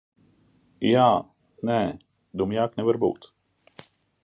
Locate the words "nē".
1.71-1.77